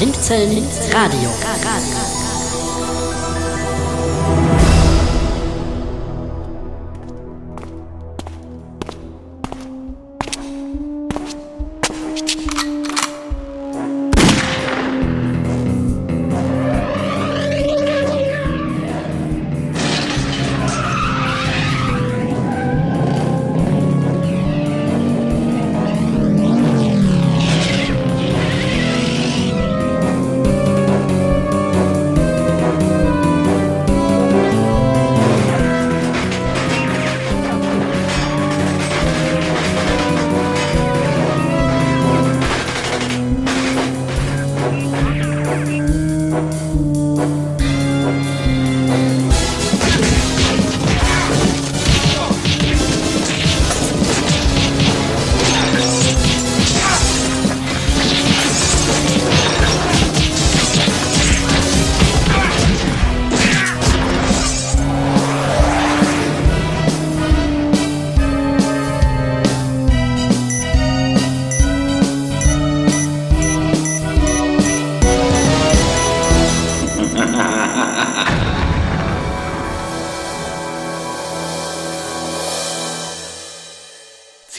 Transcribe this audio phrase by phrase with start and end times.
[0.00, 2.19] Blinzeln Radio.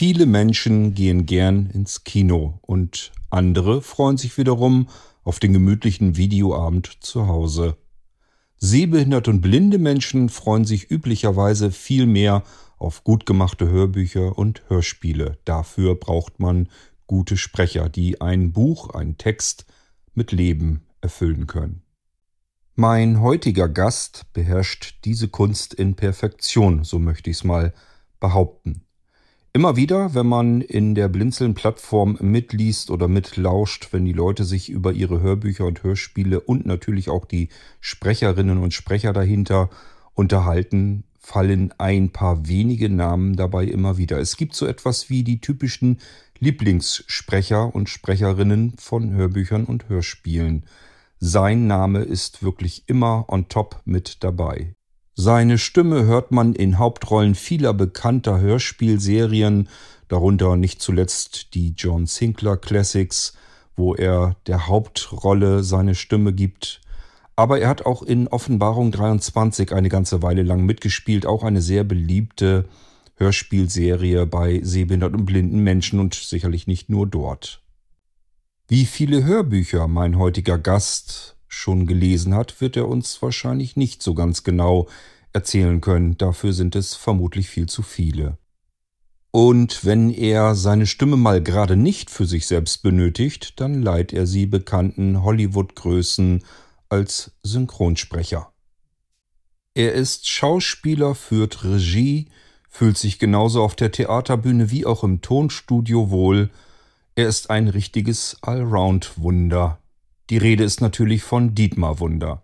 [0.04, 4.88] Viele Menschen gehen gern ins Kino und andere freuen sich wiederum
[5.22, 7.76] auf den gemütlichen Videoabend zu Hause.
[8.56, 12.42] Sehbehinderte und blinde Menschen freuen sich üblicherweise viel mehr
[12.78, 15.38] auf gut gemachte Hörbücher und Hörspiele.
[15.44, 16.68] Dafür braucht man
[17.06, 19.66] gute Sprecher, die ein Buch, einen Text
[20.14, 21.82] mit Leben erfüllen können.
[22.74, 27.72] Mein heutiger Gast beherrscht diese Kunst in Perfektion, so möchte ich es mal
[28.18, 28.82] behaupten.
[29.54, 34.94] Immer wieder, wenn man in der Blinzeln-Plattform mitliest oder mitlauscht, wenn die Leute sich über
[34.94, 37.50] ihre Hörbücher und Hörspiele und natürlich auch die
[37.82, 39.68] Sprecherinnen und Sprecher dahinter
[40.14, 44.18] unterhalten, fallen ein paar wenige Namen dabei immer wieder.
[44.18, 45.98] Es gibt so etwas wie die typischen
[46.38, 50.64] Lieblingssprecher und Sprecherinnen von Hörbüchern und Hörspielen.
[51.20, 54.74] Sein Name ist wirklich immer on top mit dabei.
[55.14, 59.68] Seine Stimme hört man in Hauptrollen vieler bekannter Hörspielserien,
[60.08, 63.34] darunter nicht zuletzt die John Sinclair Classics,
[63.76, 66.80] wo er der Hauptrolle seine Stimme gibt.
[67.36, 71.84] Aber er hat auch in Offenbarung 23 eine ganze Weile lang mitgespielt, auch eine sehr
[71.84, 72.66] beliebte
[73.16, 77.62] Hörspielserie bei sehbehinderten und blinden Menschen und sicherlich nicht nur dort.
[78.66, 84.14] Wie viele Hörbücher mein heutiger Gast schon gelesen hat, wird er uns wahrscheinlich nicht so
[84.14, 84.88] ganz genau
[85.32, 86.16] erzählen können.
[86.16, 88.38] Dafür sind es vermutlich viel zu viele.
[89.30, 94.26] Und wenn er seine Stimme mal gerade nicht für sich selbst benötigt, dann leiht er
[94.26, 96.42] sie bekannten Hollywood-Größen
[96.88, 98.52] als Synchronsprecher.
[99.74, 102.28] Er ist Schauspieler, führt Regie,
[102.68, 106.50] fühlt sich genauso auf der Theaterbühne wie auch im Tonstudio wohl.
[107.14, 109.81] Er ist ein richtiges Allround-Wunder.
[110.30, 112.42] Die Rede ist natürlich von Dietmar Wunder.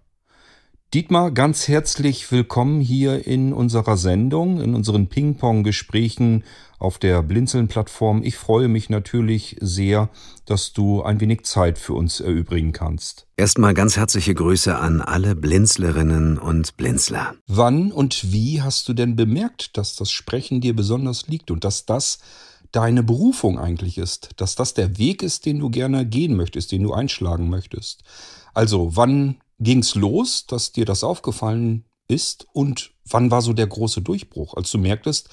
[0.94, 6.44] Dietmar, ganz herzlich willkommen hier in unserer Sendung, in unseren Ping-Pong-Gesprächen
[6.78, 8.22] auf der Blinzeln-Plattform.
[8.24, 10.08] Ich freue mich natürlich sehr,
[10.46, 13.26] dass du ein wenig Zeit für uns erübrigen kannst.
[13.36, 17.34] Erstmal ganz herzliche Grüße an alle Blinzlerinnen und Blinzler.
[17.46, 21.84] Wann und wie hast du denn bemerkt, dass das Sprechen dir besonders liegt und dass
[21.84, 22.18] das
[22.72, 26.82] deine Berufung eigentlich ist, dass das der Weg ist, den du gerne gehen möchtest, den
[26.82, 28.02] du einschlagen möchtest.
[28.54, 34.02] Also, wann ging's los, dass dir das aufgefallen ist und wann war so der große
[34.02, 35.28] Durchbruch, als du merktest,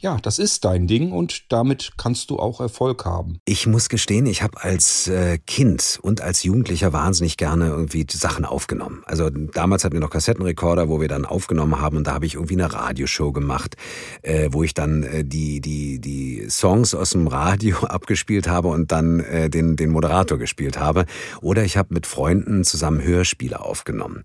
[0.00, 3.38] ja, das ist dein Ding und damit kannst du auch Erfolg haben.
[3.44, 8.46] Ich muss gestehen, ich habe als äh, Kind und als Jugendlicher wahnsinnig gerne irgendwie Sachen
[8.46, 9.02] aufgenommen.
[9.04, 12.34] Also damals hatten wir noch Kassettenrekorder, wo wir dann aufgenommen haben und da habe ich
[12.34, 13.76] irgendwie eine Radioshow gemacht,
[14.22, 18.92] äh, wo ich dann äh, die die die Songs aus dem Radio abgespielt habe und
[18.92, 21.04] dann den den Moderator gespielt habe.
[21.42, 24.24] Oder ich habe mit Freunden zusammen Hörspiele aufgenommen.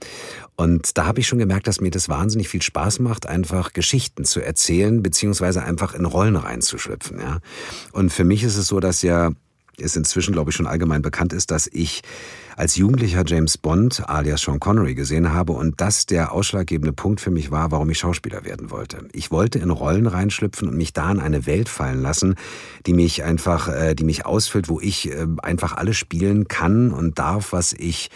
[0.55, 4.23] Und da habe ich schon gemerkt, dass mir das wahnsinnig viel Spaß macht, einfach Geschichten
[4.23, 7.19] zu erzählen, beziehungsweise einfach in Rollen reinzuschlüpfen.
[7.19, 7.39] Ja.
[7.91, 9.31] Und für mich ist es so, dass ja
[9.77, 12.01] es inzwischen, glaube ich, schon allgemein bekannt ist, dass ich
[12.55, 17.31] als Jugendlicher James Bond alias Sean Connery gesehen habe und das der ausschlaggebende Punkt für
[17.31, 19.09] mich war, warum ich Schauspieler werden wollte.
[19.11, 22.35] Ich wollte in Rollen reinschlüpfen und mich da in eine Welt fallen lassen,
[22.85, 27.19] die mich einfach, äh, die mich ausfüllt, wo ich äh, einfach alles spielen kann und
[27.19, 28.09] darf, was ich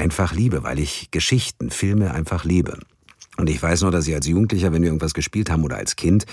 [0.00, 2.78] einfach liebe, weil ich Geschichten, Filme einfach liebe.
[3.36, 5.94] Und ich weiß noch, dass ich als Jugendlicher, wenn wir irgendwas gespielt haben oder als
[5.94, 6.26] Kind,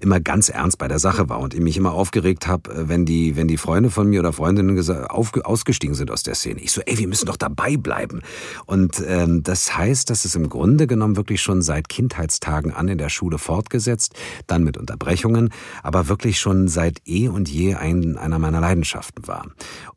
[0.00, 3.04] immer ganz ernst bei der Sache war und ich mich immer aufgeregt habe, äh, wenn
[3.04, 4.78] die, wenn die Freunde von mir oder Freundinnen
[5.08, 6.60] auf, ausgestiegen sind aus der Szene.
[6.60, 8.22] Ich so, ey, wir müssen doch dabei bleiben.
[8.66, 12.98] Und ähm, das heißt, dass es im Grunde genommen wirklich schon seit Kindheitstagen an in
[12.98, 14.14] der Schule fortgesetzt,
[14.46, 15.50] dann mit Unterbrechungen,
[15.82, 19.46] aber wirklich schon seit eh und je ein, einer meiner Leidenschaften war.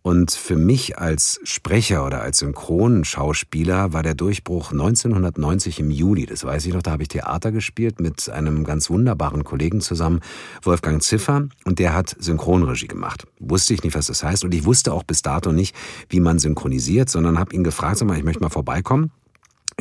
[0.01, 6.25] Und für mich als Sprecher oder als Synchronschauspieler war der Durchbruch 1990 im Juli.
[6.25, 10.21] Das weiß ich noch, da habe ich Theater gespielt mit einem ganz wunderbaren Kollegen zusammen,
[10.63, 13.27] Wolfgang Ziffer, und der hat Synchronregie gemacht.
[13.39, 15.75] Wusste ich nicht, was das heißt, und ich wusste auch bis dato nicht,
[16.09, 19.11] wie man synchronisiert, sondern habe ihn gefragt, sag mal, ich möchte mal vorbeikommen.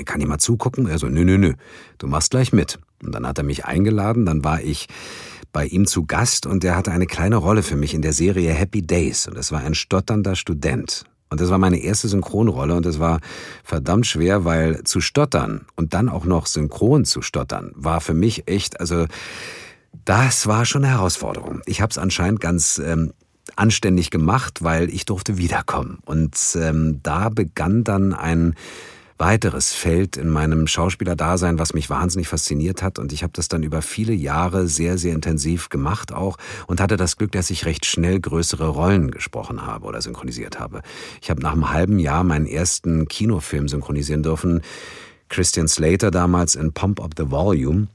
[0.04, 0.86] Kann ich mal zugucken?
[0.86, 1.54] Er so, nö, nö, nö,
[1.96, 2.78] du machst gleich mit.
[3.02, 4.88] Und dann hat er mich eingeladen, dann war ich
[5.52, 8.52] bei ihm zu Gast und er hatte eine kleine Rolle für mich in der Serie
[8.52, 11.06] Happy Days und es war ein stotternder Student.
[11.28, 13.20] Und das war meine erste Synchronrolle und das war
[13.64, 18.48] verdammt schwer, weil zu stottern und dann auch noch synchron zu stottern, war für mich
[18.48, 19.06] echt, also
[20.04, 21.62] das war schon eine Herausforderung.
[21.66, 23.12] Ich habe es anscheinend ganz ähm,
[23.56, 25.98] anständig gemacht, weil ich durfte wiederkommen.
[26.04, 28.54] Und ähm, da begann dann ein
[29.18, 32.98] weiteres Feld in meinem Schauspielerdasein, was mich wahnsinnig fasziniert hat.
[32.98, 36.36] Und ich habe das dann über viele Jahre sehr, sehr intensiv gemacht auch
[36.66, 40.82] und hatte das Glück, dass ich recht schnell größere Rollen gesprochen habe oder synchronisiert habe.
[41.22, 44.62] Ich habe nach einem halben Jahr meinen ersten Kinofilm synchronisieren dürfen.
[45.28, 47.88] Christian Slater damals in Pump Up the Volume.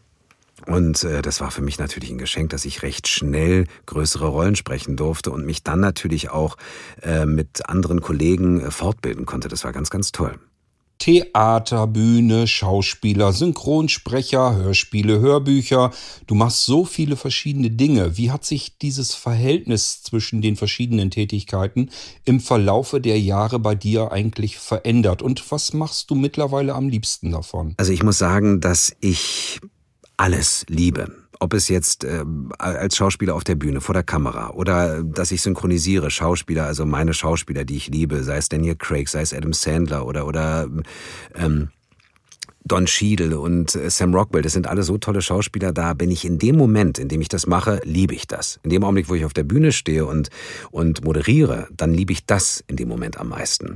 [0.67, 4.55] Und äh, das war für mich natürlich ein Geschenk, dass ich recht schnell größere Rollen
[4.55, 6.55] sprechen durfte und mich dann natürlich auch
[7.01, 9.47] äh, mit anderen Kollegen äh, fortbilden konnte.
[9.47, 10.35] Das war ganz, ganz toll.
[11.01, 15.89] Theater, Bühne, Schauspieler, Synchronsprecher, Hörspiele, Hörbücher.
[16.27, 18.17] Du machst so viele verschiedene Dinge.
[18.17, 21.89] Wie hat sich dieses Verhältnis zwischen den verschiedenen Tätigkeiten
[22.23, 25.23] im Verlaufe der Jahre bei dir eigentlich verändert?
[25.23, 27.73] Und was machst du mittlerweile am liebsten davon?
[27.77, 29.59] Also ich muss sagen, dass ich
[30.17, 32.23] alles liebe ob es jetzt äh,
[32.59, 37.15] als Schauspieler auf der Bühne, vor der Kamera oder dass ich synchronisiere, Schauspieler, also meine
[37.15, 40.69] Schauspieler, die ich liebe, sei es Daniel Craig, sei es Adam Sandler oder, oder
[41.33, 41.69] ähm,
[42.63, 46.25] Don Cheadle und äh, Sam Rockwell, das sind alle so tolle Schauspieler, da bin ich
[46.25, 48.59] in dem Moment, in dem ich das mache, liebe ich das.
[48.63, 50.29] In dem Augenblick, wo ich auf der Bühne stehe und,
[50.69, 53.73] und moderiere, dann liebe ich das in dem Moment am meisten.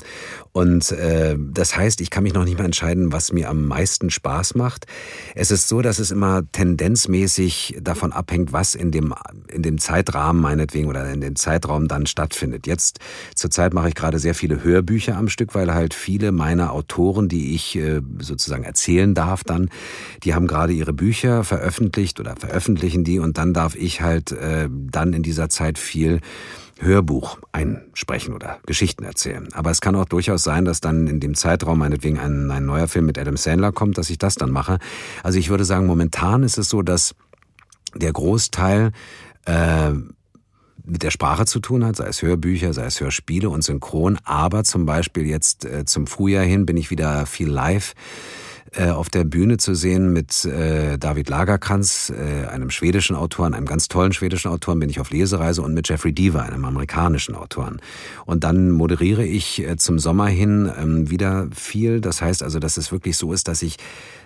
[0.51, 4.11] Und äh, das heißt, ich kann mich noch nicht mehr entscheiden, was mir am meisten
[4.11, 4.85] Spaß macht.
[5.33, 9.13] Es ist so, dass es immer tendenzmäßig davon abhängt, was in dem,
[9.51, 12.67] in dem Zeitrahmen meinetwegen oder in dem Zeitraum dann stattfindet.
[12.67, 12.99] Jetzt
[13.33, 17.55] zurzeit mache ich gerade sehr viele Hörbücher am Stück, weil halt viele meiner Autoren, die
[17.55, 19.69] ich äh, sozusagen erzählen darf dann.
[20.23, 24.67] Die haben gerade ihre Bücher veröffentlicht oder veröffentlichen die und dann darf ich halt äh,
[24.69, 26.19] dann in dieser Zeit viel
[26.79, 29.47] Hörbuch einsprechen oder Geschichten erzählen.
[29.53, 32.89] Aber es kann auch durchaus sein, dass dann in dem Zeitraum meinetwegen ein, ein neuer
[32.89, 34.79] Film mit Adam Sandler kommt, dass ich das dann mache.
[35.23, 37.15] Also ich würde sagen, momentan ist es so, dass
[37.95, 38.91] der Großteil
[39.45, 39.91] äh,
[40.85, 44.19] mit der Sprache zu tun hat, sei es Hörbücher, sei es Hörspiele und Synchron.
[44.25, 47.93] Aber zum Beispiel jetzt äh, zum Frühjahr hin bin ich wieder viel live
[48.77, 53.65] äh, auf der Bühne zu sehen mit äh, David Lagerkranz, äh, einem schwedischen Autoren, einem
[53.65, 57.81] ganz tollen schwedischen Autoren, bin ich auf Lesereise und mit Jeffrey Deaver, einem amerikanischen Autoren.
[58.25, 62.01] Und dann moderiere ich äh, zum Sommer hin ähm, wieder viel.
[62.01, 63.77] Das heißt also, dass es wirklich so ist, dass ich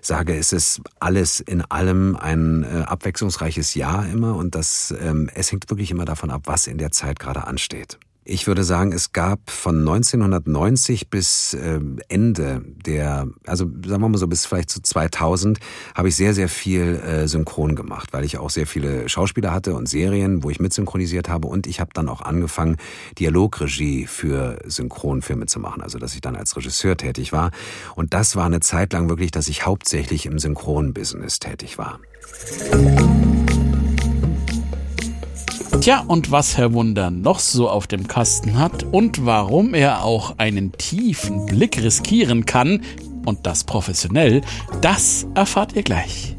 [0.01, 5.51] sage, es ist alles in allem ein äh, abwechslungsreiches Jahr immer und das, ähm, es
[5.51, 7.99] hängt wirklich immer davon ab, was in der Zeit gerade ansteht.
[8.31, 14.19] Ich würde sagen, es gab von 1990 bis ähm, Ende der, also sagen wir mal
[14.19, 15.57] so bis vielleicht zu 2000,
[15.95, 19.73] habe ich sehr, sehr viel äh, synchron gemacht, weil ich auch sehr viele Schauspieler hatte
[19.73, 22.77] und Serien, wo ich mitsynchronisiert habe und ich habe dann auch angefangen,
[23.17, 27.49] Dialogregie für Synchronfilme zu machen, also dass ich dann als Regisseur tätig war.
[27.95, 31.99] Und das war eine Zeit lang wirklich, dass ich hauptsächlich im Synchronbusiness tätig war.
[35.81, 40.35] Tja, und was Herr Wunder noch so auf dem Kasten hat und warum er auch
[40.37, 42.81] einen tiefen Blick riskieren kann,
[43.25, 44.41] und das professionell,
[44.81, 46.35] das erfahrt ihr gleich.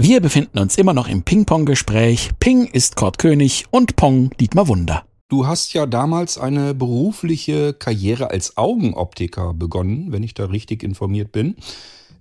[0.00, 2.30] Wir befinden uns immer noch im Ping-Pong-Gespräch.
[2.38, 5.04] Ping ist Kurt König und Pong Dietmar Wunder.
[5.28, 11.32] Du hast ja damals eine berufliche Karriere als Augenoptiker begonnen, wenn ich da richtig informiert
[11.32, 11.56] bin.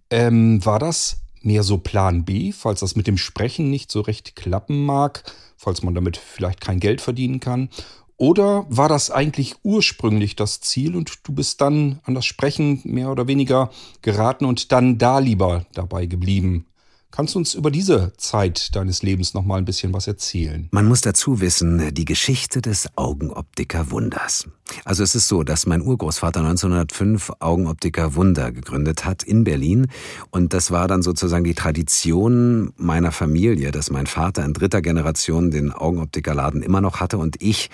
[0.10, 4.36] Ähm, war das mehr so Plan B, falls das mit dem Sprechen nicht so recht
[4.36, 7.70] klappen mag, falls man damit vielleicht kein Geld verdienen kann?
[8.18, 13.12] Oder war das eigentlich ursprünglich das Ziel und du bist dann an das Sprechen mehr
[13.12, 13.70] oder weniger
[14.02, 16.66] geraten und dann da lieber dabei geblieben?
[17.10, 20.68] Kannst du uns über diese Zeit deines Lebens noch mal ein bisschen was erzählen?
[20.72, 24.48] Man muss dazu wissen, die Geschichte des Augenoptiker Wunders.
[24.84, 29.88] Also es ist so, dass mein Urgroßvater 1905 Augenoptiker Wunder gegründet hat in Berlin
[30.32, 35.50] und das war dann sozusagen die Tradition meiner Familie, dass mein Vater in dritter Generation
[35.50, 37.70] den Augenoptikerladen immer noch hatte und ich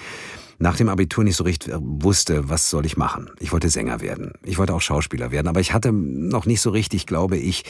[0.64, 3.30] nach dem Abitur nicht so richtig wusste, was soll ich machen.
[3.40, 4.32] Ich wollte Sänger werden.
[4.44, 5.50] Ich wollte auch Schauspieler werden.
[5.50, 7.66] Aber ich hatte noch nicht so richtig, glaube ich,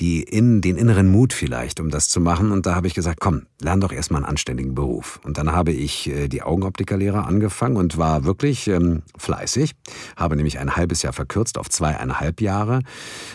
[0.00, 2.52] die in, den inneren Mut vielleicht, um das zu machen.
[2.52, 5.18] Und da habe ich gesagt, komm, lern doch erstmal einen anständigen Beruf.
[5.24, 9.72] Und dann habe ich äh, die Augenoptikerlehre angefangen und war wirklich ähm, fleißig.
[10.14, 12.80] Habe nämlich ein halbes Jahr verkürzt auf zweieinhalb Jahre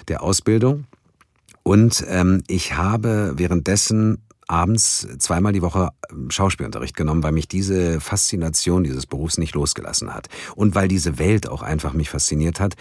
[0.10, 0.86] der Ausbildung.
[1.64, 4.20] Und ähm, ich habe währenddessen
[4.52, 10.14] abends zweimal die Woche ähm, Schauspielunterricht genommen, weil mich diese Faszination dieses Berufs nicht losgelassen
[10.14, 12.76] hat und weil diese Welt auch einfach mich fasziniert hat.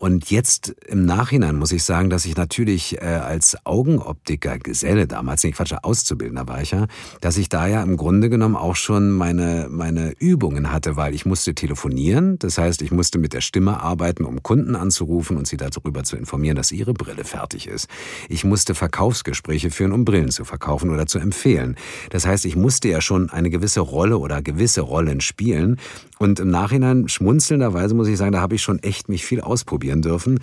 [0.00, 5.44] Und jetzt im Nachhinein muss ich sagen, dass ich natürlich äh, als Augenoptiker, Geselle damals,
[5.44, 6.86] nicht Quatsch, Auszubildender war ich ja,
[7.20, 11.26] dass ich da ja im Grunde genommen auch schon meine, meine Übungen hatte, weil ich
[11.26, 12.38] musste telefonieren.
[12.38, 16.16] Das heißt, ich musste mit der Stimme arbeiten, um Kunden anzurufen und sie darüber zu
[16.16, 17.86] informieren, dass ihre Brille fertig ist.
[18.30, 21.76] Ich musste Verkaufsgespräche führen, um Brillen zu verkaufen oder zu empfehlen.
[22.08, 25.76] Das heißt, ich musste ja schon eine gewisse Rolle oder gewisse Rollen spielen.
[26.22, 30.02] Und im Nachhinein schmunzelnderweise muss ich sagen, da habe ich schon echt mich viel ausprobieren
[30.02, 30.38] dürfen.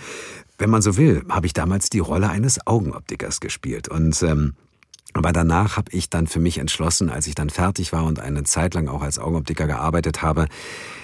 [0.58, 3.88] Wenn man so will, habe ich damals die Rolle eines Augenoptikers gespielt.
[3.88, 4.56] Und ähm,
[5.14, 8.44] aber danach habe ich dann für mich entschlossen, als ich dann fertig war und eine
[8.44, 10.48] Zeit lang auch als Augenoptiker gearbeitet habe,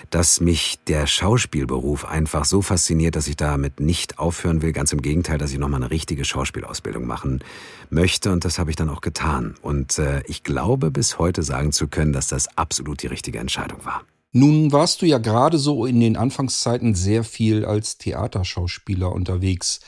[0.10, 4.72] dass mich der Schauspielberuf einfach so fasziniert, dass ich damit nicht aufhören will.
[4.72, 7.44] Ganz im Gegenteil, dass ich nochmal eine richtige Schauspielausbildung machen
[7.92, 8.32] möchte.
[8.32, 9.54] Und das habe ich dann auch getan.
[9.62, 13.86] Und äh, ich glaube bis heute sagen zu können, dass das absolut die richtige Entscheidung
[13.86, 14.02] war.
[14.36, 19.80] Nun warst du ja gerade so in den Anfangszeiten sehr viel als Theaterschauspieler unterwegs.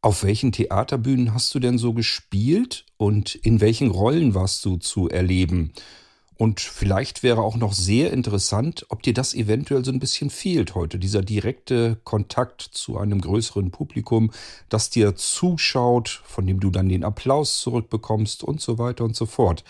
[0.00, 5.08] Auf welchen Theaterbühnen hast du denn so gespielt und in welchen Rollen warst du zu
[5.08, 5.72] erleben?
[6.36, 10.74] Und vielleicht wäre auch noch sehr interessant, ob dir das eventuell so ein bisschen fehlt
[10.74, 14.32] heute, dieser direkte Kontakt zu einem größeren Publikum,
[14.68, 19.26] das dir zuschaut, von dem du dann den Applaus zurückbekommst und so weiter und so
[19.26, 19.62] fort.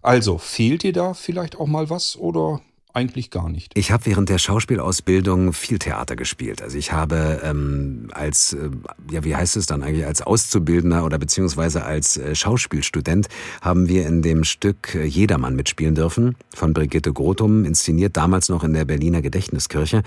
[0.00, 2.62] Also, fehlt dir da vielleicht auch mal was oder
[2.94, 3.72] eigentlich gar nicht.
[3.76, 6.62] Ich habe während der Schauspielausbildung viel Theater gespielt.
[6.62, 8.70] Also ich habe ähm, als, äh,
[9.10, 13.28] ja wie heißt es dann eigentlich, als Auszubildender oder beziehungsweise als äh, Schauspielstudent
[13.60, 18.64] haben wir in dem Stück äh, Jedermann mitspielen dürfen von Brigitte Grotum, inszeniert damals noch
[18.64, 20.02] in der Berliner Gedächtniskirche.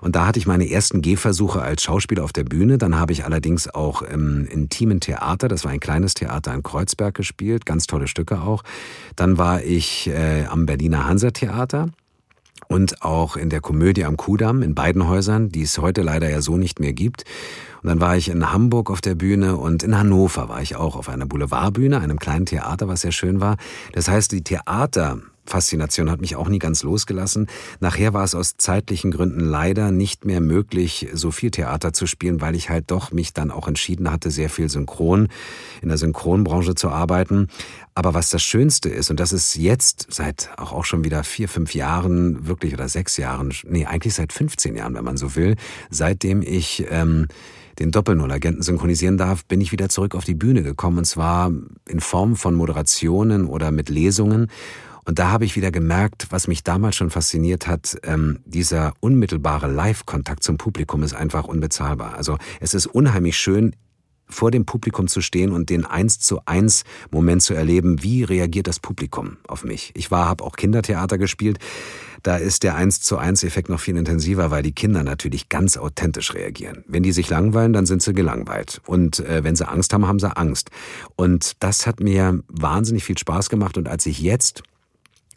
[0.00, 2.78] Und da hatte ich meine ersten Gehversuche als Schauspieler auf der Bühne.
[2.78, 7.14] Dann habe ich allerdings auch im intimen Theater, das war ein kleines Theater in Kreuzberg
[7.14, 8.62] gespielt, ganz tolle Stücke auch.
[9.16, 11.88] Dann war ich äh, am Berliner Hansa-Theater
[12.66, 16.40] und auch in der Komödie am Kudamm in beiden Häusern, die es heute leider ja
[16.40, 17.24] so nicht mehr gibt.
[17.82, 20.96] Und dann war ich in Hamburg auf der Bühne und in Hannover war ich auch
[20.96, 23.56] auf einer Boulevardbühne, einem kleinen Theater, was sehr schön war.
[23.92, 27.48] Das heißt, die Theater Faszination hat mich auch nie ganz losgelassen.
[27.80, 32.40] Nachher war es aus zeitlichen Gründen leider nicht mehr möglich, so viel Theater zu spielen,
[32.40, 35.28] weil ich halt doch mich dann auch entschieden hatte, sehr viel Synchron
[35.82, 37.48] in der Synchronbranche zu arbeiten.
[37.94, 41.48] Aber was das Schönste ist, und das ist jetzt seit auch, auch schon wieder vier,
[41.48, 45.56] fünf Jahren wirklich oder sechs Jahren, nee, eigentlich seit 15 Jahren, wenn man so will,
[45.90, 47.26] seitdem ich ähm,
[47.78, 51.50] den Doppelnull-Agenten synchronisieren darf, bin ich wieder zurück auf die Bühne gekommen und zwar
[51.88, 54.48] in Form von Moderationen oder mit Lesungen.
[55.08, 59.66] Und da habe ich wieder gemerkt, was mich damals schon fasziniert hat, ähm, dieser unmittelbare
[59.66, 62.14] Live-Kontakt zum Publikum ist einfach unbezahlbar.
[62.14, 63.74] Also es ist unheimlich schön,
[64.28, 68.66] vor dem Publikum zu stehen und den eins zu eins Moment zu erleben, wie reagiert
[68.66, 69.92] das Publikum auf mich.
[69.94, 71.58] Ich war, habe auch Kindertheater gespielt.
[72.22, 75.78] Da ist der eins zu eins Effekt noch viel intensiver, weil die Kinder natürlich ganz
[75.78, 76.84] authentisch reagieren.
[76.86, 78.82] Wenn die sich langweilen, dann sind sie gelangweilt.
[78.84, 80.70] Und äh, wenn sie Angst haben, haben sie Angst.
[81.16, 83.78] Und das hat mir wahnsinnig viel Spaß gemacht.
[83.78, 84.64] Und als ich jetzt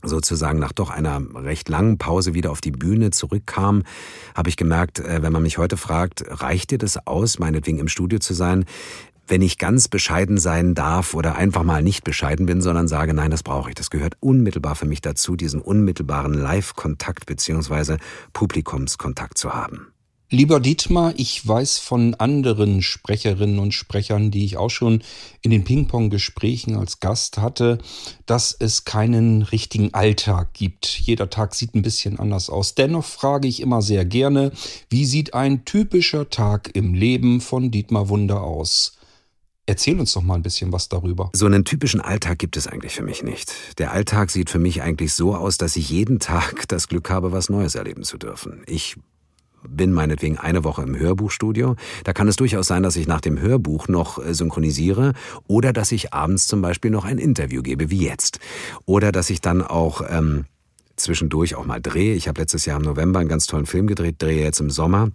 [0.03, 3.83] sozusagen nach doch einer recht langen Pause wieder auf die Bühne zurückkam,
[4.35, 7.87] habe ich gemerkt, äh, wenn man mich heute fragt, reicht dir das aus, meinetwegen im
[7.87, 8.65] Studio zu sein?
[9.27, 13.31] Wenn ich ganz bescheiden sein darf oder einfach mal nicht bescheiden bin, sondern sage, nein,
[13.31, 13.75] das brauche ich.
[13.75, 17.97] Das gehört unmittelbar für mich dazu, diesen unmittelbaren Live-Kontakt beziehungsweise
[18.33, 19.90] Publikumskontakt zu haben.
[20.33, 25.03] Lieber Dietmar, ich weiß von anderen Sprecherinnen und Sprechern, die ich auch schon
[25.41, 27.79] in den Ping-Pong-Gesprächen als Gast hatte,
[28.27, 30.87] dass es keinen richtigen Alltag gibt.
[30.87, 32.75] Jeder Tag sieht ein bisschen anders aus.
[32.75, 34.53] Dennoch frage ich immer sehr gerne,
[34.89, 38.97] wie sieht ein typischer Tag im Leben von Dietmar Wunder aus?
[39.65, 41.29] Erzähl uns doch mal ein bisschen was darüber.
[41.35, 43.53] So einen typischen Alltag gibt es eigentlich für mich nicht.
[43.79, 47.33] Der Alltag sieht für mich eigentlich so aus, dass ich jeden Tag das Glück habe,
[47.33, 48.63] was Neues erleben zu dürfen.
[48.65, 48.95] Ich
[49.67, 51.75] bin meinetwegen eine Woche im Hörbuchstudio.
[52.03, 55.13] Da kann es durchaus sein, dass ich nach dem Hörbuch noch äh, synchronisiere
[55.47, 58.39] oder dass ich abends zum Beispiel noch ein Interview gebe, wie jetzt.
[58.85, 60.45] Oder dass ich dann auch ähm,
[60.95, 62.15] zwischendurch auch mal drehe.
[62.15, 65.11] Ich habe letztes Jahr im November einen ganz tollen Film gedreht, drehe jetzt im Sommer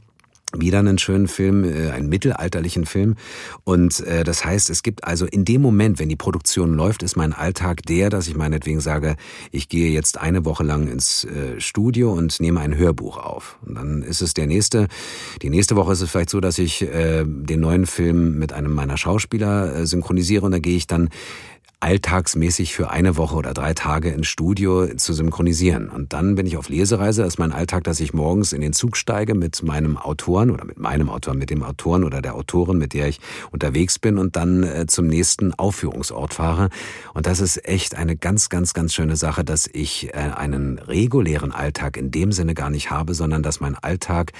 [0.54, 3.16] wieder einen schönen Film, äh, einen mittelalterlichen Film.
[3.64, 7.16] Und äh, das heißt, es gibt also in dem Moment, wenn die Produktion läuft, ist
[7.16, 9.16] mein Alltag der, dass ich meinetwegen sage,
[9.50, 13.58] ich gehe jetzt eine Woche lang ins äh, Studio und nehme ein Hörbuch auf.
[13.66, 14.88] Und dann ist es der nächste.
[15.42, 18.72] Die nächste Woche ist es vielleicht so, dass ich äh, den neuen Film mit einem
[18.72, 21.10] meiner Schauspieler äh, synchronisiere und da gehe ich dann
[21.80, 25.90] alltagsmäßig für eine Woche oder drei Tage ins Studio zu synchronisieren.
[25.90, 27.22] Und dann bin ich auf Lesereise.
[27.22, 30.64] Das ist mein Alltag, dass ich morgens in den Zug steige mit meinem Autoren oder
[30.64, 33.20] mit meinem Autor, mit dem Autoren oder der Autorin, mit der ich
[33.52, 36.70] unterwegs bin und dann äh, zum nächsten Aufführungsort fahre.
[37.12, 41.52] Und das ist echt eine ganz, ganz, ganz schöne Sache, dass ich äh, einen regulären
[41.52, 44.32] Alltag in dem Sinne gar nicht habe, sondern dass mein Alltag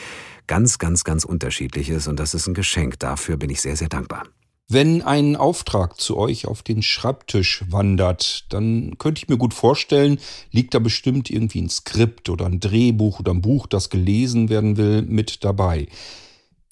[0.47, 2.09] ganz, ganz, ganz unterschiedlich ist.
[2.09, 2.99] Und das ist ein Geschenk.
[2.99, 4.25] Dafür bin ich sehr, sehr dankbar.
[4.69, 10.19] Wenn ein Auftrag zu euch auf den Schreibtisch wandert, dann könnte ich mir gut vorstellen,
[10.51, 14.77] liegt da bestimmt irgendwie ein Skript oder ein Drehbuch oder ein Buch, das gelesen werden
[14.77, 15.87] will, mit dabei.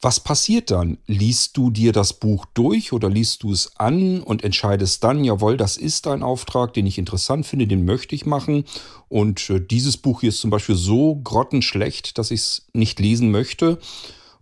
[0.05, 0.99] Was passiert dann?
[1.07, 5.57] Liest du dir das Buch durch oder liest du es an und entscheidest dann, jawohl,
[5.57, 8.65] das ist ein Auftrag, den ich interessant finde, den möchte ich machen.
[9.09, 13.31] Und äh, dieses Buch hier ist zum Beispiel so grottenschlecht, dass ich es nicht lesen
[13.31, 13.79] möchte.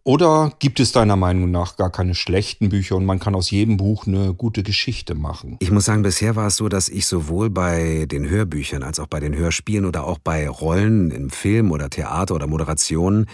[0.05, 3.77] Oder gibt es deiner Meinung nach gar keine schlechten Bücher und man kann aus jedem
[3.77, 5.57] Buch eine gute Geschichte machen?
[5.61, 9.07] Ich muss sagen, bisher war es so, dass ich sowohl bei den Hörbüchern als auch
[9.07, 13.27] bei den Hörspielen oder auch bei Rollen im Film oder Theater oder Moderationen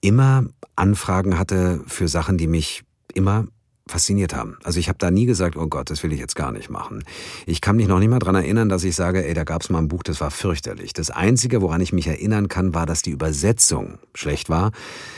[0.00, 2.82] immer Anfragen hatte für Sachen, die mich
[3.14, 3.46] immer
[3.86, 4.58] fasziniert haben.
[4.62, 7.04] Also ich habe da nie gesagt, oh Gott, das will ich jetzt gar nicht machen.
[7.46, 9.70] Ich kann mich noch nicht mal dran erinnern, dass ich sage, ey, da gab es
[9.70, 10.92] mal ein Buch, das war fürchterlich.
[10.92, 14.70] Das Einzige, woran ich mich erinnern kann, war, dass die Übersetzung schlecht war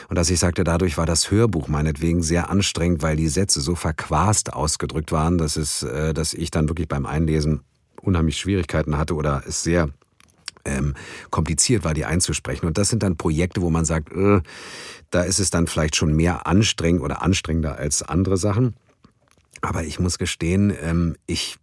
[0.09, 3.74] und dass ich sagte, dadurch war das Hörbuch meinetwegen sehr anstrengend, weil die Sätze so
[3.74, 7.61] verquast ausgedrückt waren, dass, es, äh, dass ich dann wirklich beim Einlesen
[8.00, 9.90] unheimlich Schwierigkeiten hatte oder es sehr
[10.64, 10.94] ähm,
[11.31, 12.66] kompliziert war, die einzusprechen.
[12.66, 14.40] Und das sind dann Projekte, wo man sagt, äh,
[15.11, 18.74] da ist es dann vielleicht schon mehr anstrengend oder anstrengender als andere Sachen.
[19.61, 21.57] Aber ich muss gestehen, ähm, ich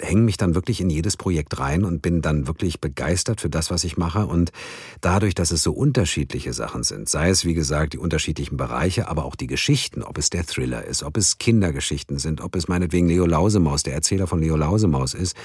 [0.00, 3.70] hänge mich dann wirklich in jedes Projekt rein und bin dann wirklich begeistert für das,
[3.70, 4.26] was ich mache.
[4.26, 4.52] Und
[5.00, 9.24] dadurch, dass es so unterschiedliche Sachen sind, sei es wie gesagt die unterschiedlichen Bereiche, aber
[9.24, 13.08] auch die Geschichten, ob es der Thriller ist, ob es Kindergeschichten sind, ob es meinetwegen
[13.08, 15.36] Leo Lausemaus, der Erzähler von Leo Lausemaus ist,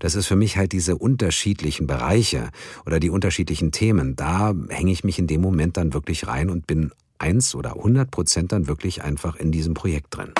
[0.00, 2.50] das ist für mich halt diese unterschiedlichen Bereiche
[2.86, 4.16] oder die unterschiedlichen Themen.
[4.16, 8.10] Da hänge ich mich in dem Moment dann wirklich rein und bin eins oder hundert
[8.10, 10.32] Prozent dann wirklich einfach in diesem Projekt drin.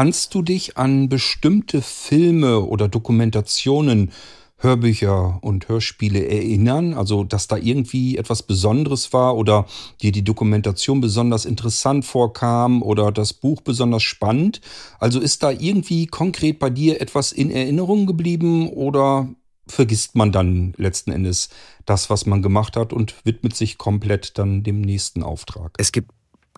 [0.00, 4.12] Kannst du dich an bestimmte Filme oder Dokumentationen
[4.56, 6.94] Hörbücher und Hörspiele erinnern?
[6.94, 9.66] Also, dass da irgendwie etwas Besonderes war oder
[10.00, 14.62] dir die Dokumentation besonders interessant vorkam oder das Buch besonders spannend?
[15.00, 19.28] Also ist da irgendwie konkret bei dir etwas in Erinnerung geblieben oder
[19.66, 21.50] vergisst man dann letzten Endes
[21.84, 25.74] das, was man gemacht hat und widmet sich komplett dann dem nächsten Auftrag?
[25.76, 26.10] Es gibt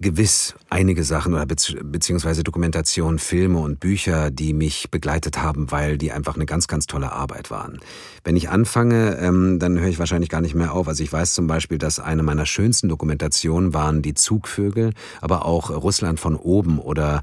[0.03, 6.13] gewiss einige Sachen oder beziehungsweise Dokumentationen, Filme und Bücher, die mich begleitet haben, weil die
[6.13, 7.81] einfach eine ganz, ganz tolle Arbeit waren.
[8.25, 10.89] Wenn ich anfange, ähm, dann höre ich wahrscheinlich gar nicht mehr auf.
[10.89, 15.71] Also ich weiß zum Beispiel, dass eine meiner schönsten Dokumentationen waren die Zugvögel, aber auch
[15.71, 17.23] Russland von oben oder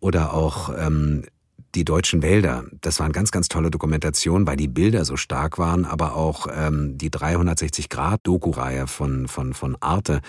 [0.00, 1.24] oder auch ähm,
[1.74, 5.84] die deutschen Wälder, das waren ganz, ganz tolle Dokumentationen, weil die Bilder so stark waren,
[5.84, 10.20] aber auch ähm, die 360-Grad-Doku-Reihe von, von, von Arte,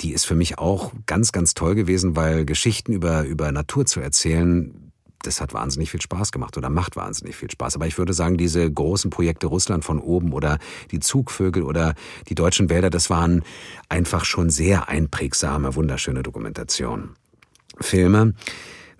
[0.00, 4.00] die ist für mich auch ganz, ganz toll gewesen, weil Geschichten über, über Natur zu
[4.00, 4.88] erzählen,
[5.22, 7.74] das hat wahnsinnig viel Spaß gemacht oder macht wahnsinnig viel Spaß.
[7.74, 10.58] Aber ich würde sagen, diese großen Projekte Russland von oben oder
[10.90, 11.94] die Zugvögel oder
[12.28, 13.42] die deutschen Wälder, das waren
[13.88, 17.10] einfach schon sehr einprägsame, wunderschöne Dokumentationen.
[17.80, 18.34] Filme,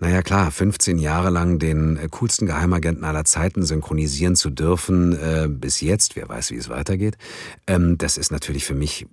[0.01, 5.49] naja klar, 15 Jahre lang den äh, coolsten Geheimagenten aller Zeiten synchronisieren zu dürfen, äh,
[5.49, 7.17] bis jetzt, wer weiß, wie es weitergeht,
[7.67, 9.07] ähm, das ist natürlich für mich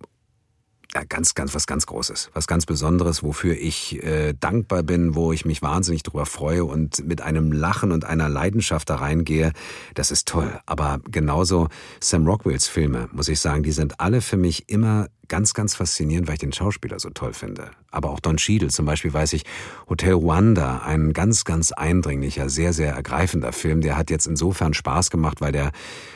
[0.95, 5.34] ja, ganz, ganz, was ganz Großes, was ganz Besonderes, wofür ich äh, dankbar bin, wo
[5.34, 9.52] ich mich wahnsinnig drüber freue und mit einem Lachen und einer Leidenschaft da reingehe.
[9.93, 10.58] Das ist toll.
[10.65, 11.67] Aber genauso
[12.00, 16.27] Sam Rockwells Filme, muss ich sagen, die sind alle für mich immer ganz, ganz faszinierend,
[16.27, 17.71] weil ich den Schauspieler so toll finde.
[17.91, 19.43] Aber auch Don Cheadle zum Beispiel weiß ich,
[19.89, 25.09] Hotel Rwanda, ein ganz, ganz eindringlicher, sehr, sehr ergreifender Film, der hat jetzt insofern Spaß
[25.09, 25.71] gemacht, weil der,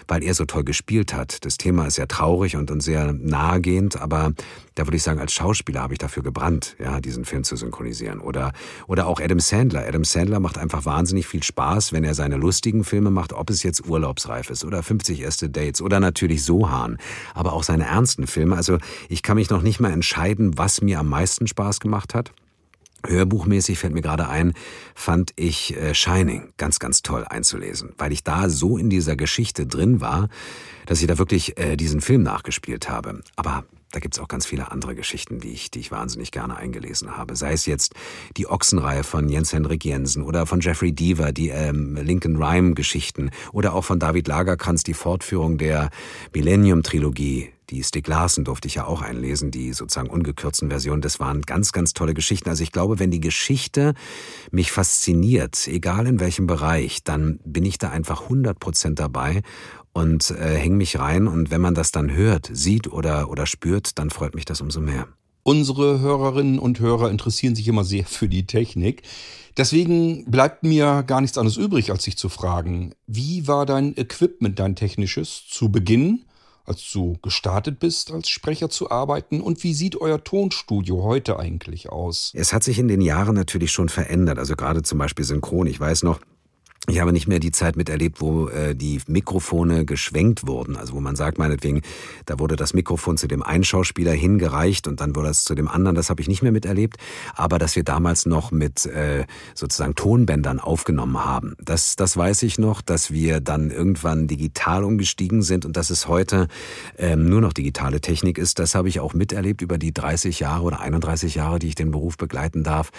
[0.08, 1.46] weil er so toll gespielt hat.
[1.46, 4.34] Das Thema ist sehr traurig und, und sehr nahegehend, aber
[4.80, 8.22] da würde ich sagen, als Schauspieler habe ich dafür gebrannt, ja, diesen Film zu synchronisieren.
[8.22, 8.54] Oder,
[8.88, 9.86] oder auch Adam Sandler.
[9.86, 13.62] Adam Sandler macht einfach wahnsinnig viel Spaß, wenn er seine lustigen Filme macht, ob es
[13.62, 16.98] jetzt Urlaubsreif ist oder 50 erste Dates oder natürlich Sohan,
[17.34, 18.56] aber auch seine ernsten Filme.
[18.56, 18.78] Also
[19.10, 22.32] ich kann mich noch nicht mal entscheiden, was mir am meisten Spaß gemacht hat.
[23.06, 24.54] Hörbuchmäßig fällt mir gerade ein,
[24.96, 29.66] fand ich äh, Shining ganz, ganz toll einzulesen, weil ich da so in dieser Geschichte
[29.66, 30.30] drin war,
[30.86, 33.22] dass ich da wirklich äh, diesen Film nachgespielt habe.
[33.36, 37.18] Aber da gibt's auch ganz viele andere Geschichten, die ich, die ich wahnsinnig gerne eingelesen
[37.18, 37.36] habe.
[37.36, 37.96] Sei es jetzt
[38.38, 43.32] die Ochsenreihe von Jens Henrik Jensen oder von Jeffrey Deaver, die ähm, Lincoln Rhyme Geschichten
[43.52, 45.90] oder auch von David Lagerkrantz die Fortführung der
[46.34, 47.50] Millennium Trilogie.
[47.70, 51.02] Die Stick Larsen durfte ich ja auch einlesen, die sozusagen ungekürzten Version.
[51.02, 52.50] Das waren ganz, ganz tolle Geschichten.
[52.50, 53.94] Also ich glaube, wenn die Geschichte
[54.50, 59.44] mich fasziniert, egal in welchem Bereich, dann bin ich da einfach 100 Prozent dabei
[59.94, 61.28] und äh, hänge mich rein.
[61.28, 64.82] Und wenn man das dann hört, sieht oder, oder spürt, dann freut mich das umso
[64.82, 65.08] mehr.
[65.44, 69.04] Unsere Hörerinnen und Hörer interessieren sich immer sehr für die Technik.
[69.58, 74.60] Deswegen bleibt mir gar nichts anderes übrig, als sich zu fragen, wie war dein Equipment,
[74.60, 76.26] dein technisches, zu Beginn,
[76.66, 79.42] als du gestartet bist, als Sprecher zu arbeiten?
[79.42, 82.32] Und wie sieht euer Tonstudio heute eigentlich aus?
[82.36, 84.38] Es hat sich in den Jahren natürlich schon verändert.
[84.38, 85.68] Also gerade zum Beispiel Synchron.
[85.68, 86.20] Ich weiß noch,
[86.88, 90.78] ich habe nicht mehr die Zeit miterlebt, wo äh, die Mikrofone geschwenkt wurden.
[90.78, 91.82] Also wo man sagt, meinetwegen,
[92.26, 95.68] da wurde das Mikrofon zu dem einen Schauspieler hingereicht und dann wurde es zu dem
[95.68, 95.96] anderen.
[95.96, 96.98] Das habe ich nicht mehr miterlebt.
[97.36, 102.58] Aber dass wir damals noch mit äh, sozusagen Tonbändern aufgenommen haben, das, das weiß ich
[102.58, 102.82] noch.
[102.82, 106.48] Dass wir dann irgendwann digital umgestiegen sind und dass es heute
[106.98, 110.64] ähm, nur noch digitale Technik ist, das habe ich auch miterlebt über die 30 Jahre
[110.64, 112.92] oder 31 Jahre, die ich den Beruf begleiten darf,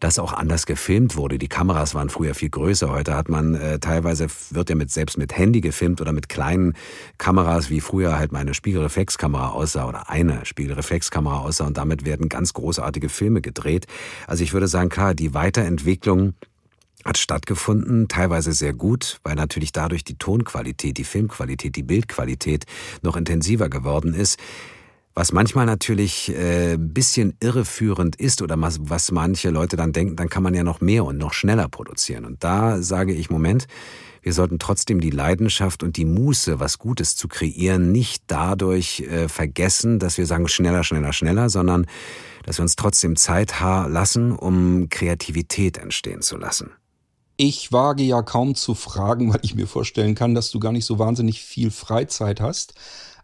[0.00, 1.38] dass auch anders gefilmt wurde.
[1.38, 2.90] Die Kameras waren früher viel größer.
[2.90, 6.74] Heute hat man äh, teilweise wird ja mit selbst mit Handy gefilmt oder mit kleinen
[7.18, 12.52] Kameras, wie früher halt meine Spiegelreflexkamera aussah oder eine Spiegelreflexkamera aussah und damit werden ganz
[12.52, 13.86] großartige Filme gedreht.
[14.26, 16.34] Also ich würde sagen, klar, die Weiterentwicklung
[17.04, 22.66] hat stattgefunden, teilweise sehr gut, weil natürlich dadurch die Tonqualität, die Filmqualität, die Bildqualität
[23.02, 24.38] noch intensiver geworden ist.
[25.18, 30.28] Was manchmal natürlich äh, bisschen irreführend ist oder was, was manche Leute dann denken, dann
[30.28, 32.24] kann man ja noch mehr und noch schneller produzieren.
[32.24, 33.66] Und da sage ich, Moment,
[34.22, 39.28] wir sollten trotzdem die Leidenschaft und die Muße, was Gutes zu kreieren, nicht dadurch äh,
[39.28, 41.86] vergessen, dass wir sagen schneller, schneller, schneller, sondern
[42.44, 46.70] dass wir uns trotzdem Zeit lassen, um Kreativität entstehen zu lassen.
[47.36, 50.84] Ich wage ja kaum zu fragen, weil ich mir vorstellen kann, dass du gar nicht
[50.84, 52.74] so wahnsinnig viel Freizeit hast.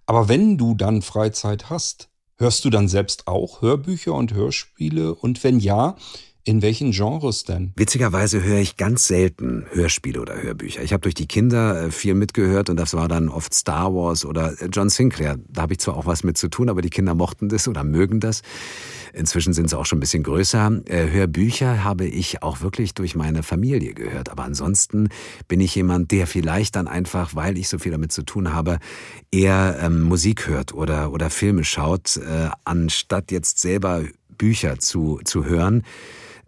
[0.06, 5.14] Aber wenn du dann Freizeit hast, hörst du dann selbst auch Hörbücher und Hörspiele?
[5.14, 5.96] Und wenn ja,
[6.46, 7.72] In welchen Genres denn?
[7.74, 10.82] Witzigerweise höre ich ganz selten Hörspiele oder Hörbücher.
[10.82, 14.26] Ich habe durch die Kinder äh, viel mitgehört und das war dann oft Star Wars
[14.26, 15.38] oder äh, John Sinclair.
[15.48, 17.82] Da habe ich zwar auch was mit zu tun, aber die Kinder mochten das oder
[17.82, 18.42] mögen das.
[19.14, 20.82] Inzwischen sind sie auch schon ein bisschen größer.
[20.84, 24.28] Äh, Hörbücher habe ich auch wirklich durch meine Familie gehört.
[24.28, 25.08] Aber ansonsten
[25.48, 28.80] bin ich jemand, der vielleicht dann einfach, weil ich so viel damit zu tun habe,
[29.30, 34.02] eher ähm, Musik hört oder, oder Filme schaut, äh, anstatt jetzt selber
[34.36, 35.84] Bücher zu, zu hören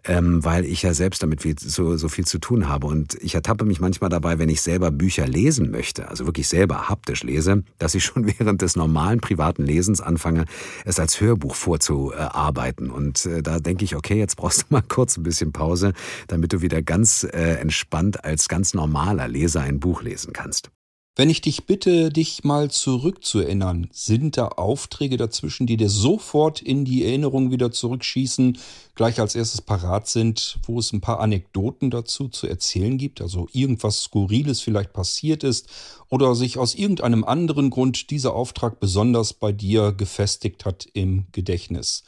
[0.07, 2.87] ähm, weil ich ja selbst damit viel, so, so viel zu tun habe.
[2.87, 6.88] Und ich ertappe mich manchmal dabei, wenn ich selber Bücher lesen möchte, also wirklich selber
[6.88, 10.45] haptisch lese, dass ich schon während des normalen privaten Lesens anfange,
[10.85, 12.90] es als Hörbuch vorzuarbeiten.
[12.90, 15.92] Und äh, da denke ich, okay, jetzt brauchst du mal kurz ein bisschen Pause,
[16.29, 20.71] damit du wieder ganz äh, entspannt als ganz normaler Leser ein Buch lesen kannst.
[21.18, 26.85] Wenn ich dich bitte, dich mal zurückzuerinnern, sind da Aufträge dazwischen, die dir sofort in
[26.85, 28.59] die Erinnerung wieder zurückschießen,
[28.94, 33.48] gleich als erstes parat sind, wo es ein paar Anekdoten dazu zu erzählen gibt, also
[33.55, 35.70] irgendwas Skurriles vielleicht passiert ist
[36.11, 42.05] oder sich aus irgendeinem anderen Grund dieser Auftrag besonders bei dir gefestigt hat im Gedächtnis.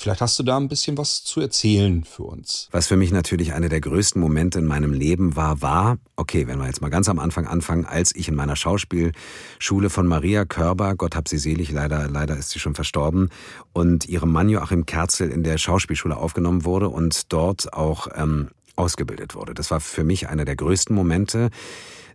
[0.00, 2.68] Vielleicht hast du da ein bisschen was zu erzählen für uns.
[2.70, 6.60] Was für mich natürlich einer der größten Momente in meinem Leben war, war, okay, wenn
[6.60, 10.94] wir jetzt mal ganz am Anfang anfangen, als ich in meiner Schauspielschule von Maria Körber,
[10.94, 13.30] Gott hab sie selig, leider, leider ist sie schon verstorben,
[13.72, 19.34] und ihrem Mann Joachim Kerzel in der Schauspielschule aufgenommen wurde und dort auch ähm, ausgebildet
[19.34, 19.52] wurde.
[19.52, 21.50] Das war für mich einer der größten Momente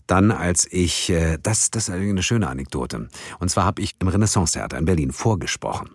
[0.08, 3.10] dann als ich, äh, das, das ist eine schöne Anekdote.
[3.39, 5.89] Und zwar habe ich im Renaissance-Theater in Berlin vorgesprochen.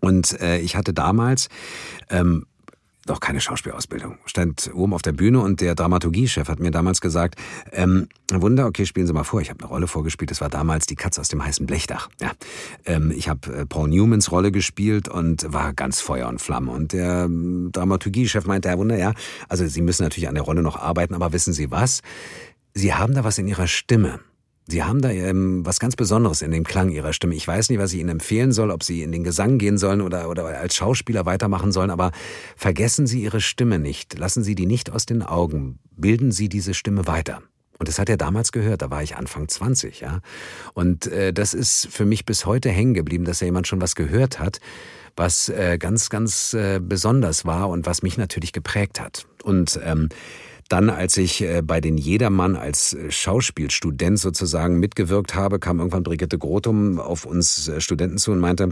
[0.00, 1.48] Und äh, ich hatte damals
[2.08, 2.46] ähm,
[3.06, 4.18] noch keine Schauspielausbildung.
[4.26, 7.36] Stand oben auf der Bühne und der Dramaturgiechef hat mir damals gesagt,
[7.72, 9.40] ähm, Wunder, okay, spielen Sie mal vor.
[9.40, 10.30] Ich habe eine Rolle vorgespielt.
[10.30, 12.08] Das war damals die Katze aus dem heißen Blechdach.
[12.20, 12.32] Ja,
[12.84, 16.70] ähm, ich habe äh, Paul Newmans Rolle gespielt und war ganz Feuer und Flamme.
[16.70, 19.14] Und der ähm, Dramaturgiechef meinte, Herr Wunder, ja,
[19.48, 22.02] also Sie müssen natürlich an der Rolle noch arbeiten, aber wissen Sie was?
[22.74, 24.20] Sie haben da was in Ihrer Stimme.
[24.70, 27.34] Sie haben da ähm, was ganz Besonderes in dem Klang Ihrer Stimme.
[27.34, 30.00] Ich weiß nicht, was ich Ihnen empfehlen soll, ob Sie in den Gesang gehen sollen
[30.00, 32.12] oder, oder als Schauspieler weitermachen sollen, aber
[32.56, 34.18] vergessen Sie Ihre Stimme nicht.
[34.18, 35.78] Lassen Sie die nicht aus den Augen.
[35.96, 37.42] Bilden Sie diese Stimme weiter.
[37.78, 40.20] Und das hat er damals gehört, da war ich Anfang 20, ja.
[40.74, 43.94] Und äh, das ist für mich bis heute hängen geblieben, dass ja jemand schon was
[43.94, 44.60] gehört hat,
[45.16, 49.26] was äh, ganz, ganz äh, besonders war und was mich natürlich geprägt hat.
[49.42, 50.10] Und ähm,
[50.70, 56.04] dann, als ich äh, bei den Jedermann als äh, Schauspielstudent sozusagen mitgewirkt habe, kam irgendwann
[56.04, 58.70] Brigitte Grotum auf uns äh, Studenten zu und meinte,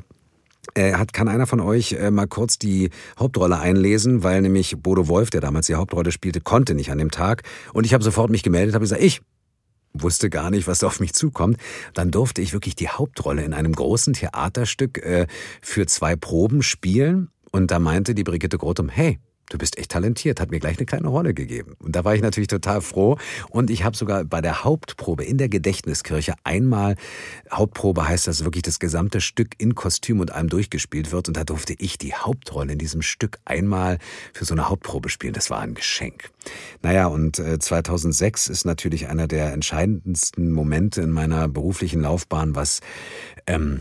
[0.76, 5.40] hat, kann einer von euch mal kurz die Hauptrolle einlesen, weil nämlich Bodo Wolf, der
[5.40, 7.42] damals die Hauptrolle spielte, konnte nicht an dem Tag.
[7.72, 9.22] Und ich habe sofort mich gemeldet, habe gesagt, ich
[9.94, 11.56] wusste gar nicht, was auf mich zukommt.
[11.94, 15.26] Dann durfte ich wirklich die Hauptrolle in einem großen Theaterstück äh,
[15.62, 17.30] für zwei Proben spielen.
[17.50, 19.18] Und da meinte die Brigitte Grotum, hey,
[19.50, 21.74] du bist echt talentiert, hat mir gleich eine kleine Rolle gegeben.
[21.78, 23.18] Und da war ich natürlich total froh.
[23.50, 26.96] Und ich habe sogar bei der Hauptprobe in der Gedächtniskirche einmal,
[27.50, 31.28] Hauptprobe heißt, dass wirklich das gesamte Stück in Kostüm und allem durchgespielt wird.
[31.28, 33.98] Und da durfte ich die Hauptrolle in diesem Stück einmal
[34.32, 35.32] für so eine Hauptprobe spielen.
[35.32, 36.30] Das war ein Geschenk.
[36.82, 42.80] Naja, und 2006 äh, ist natürlich einer der entscheidendsten Momente in meiner beruflichen Laufbahn, was
[43.46, 43.80] ähm,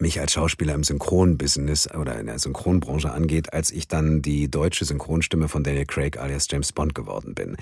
[0.00, 4.84] mich als Schauspieler im Synchronbusiness oder in der Synchronbranche angeht, als ich dann die deutsche
[4.84, 7.56] Synchronstimme von Daniel Craig alias James Bond geworden bin.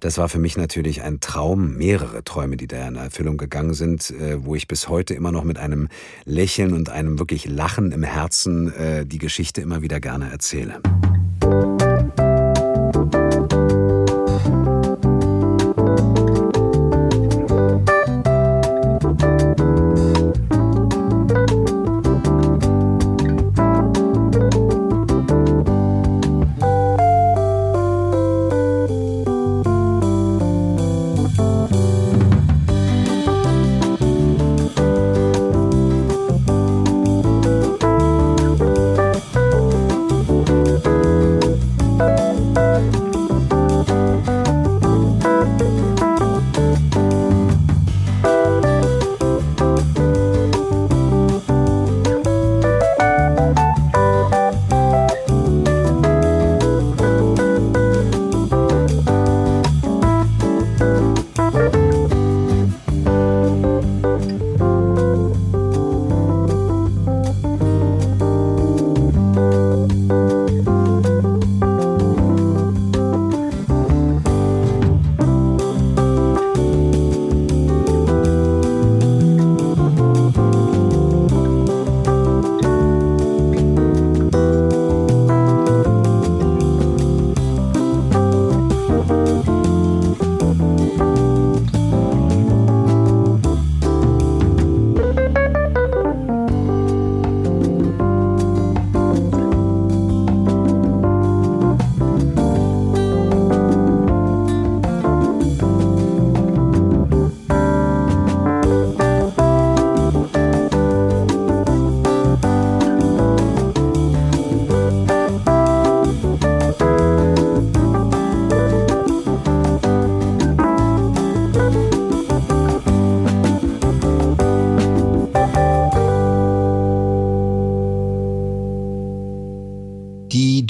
[0.00, 4.10] Das war für mich natürlich ein Traum, mehrere Träume, die da in Erfüllung gegangen sind,
[4.10, 5.88] äh, wo ich bis heute immer noch mit einem
[6.24, 10.80] Lächeln und einem wirklich Lachen im Herzen äh, die Geschichte immer wieder gerne erzähle.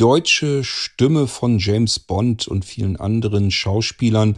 [0.04, 4.36] Deutsche Stimme von James Bond und vielen anderen Schauspielern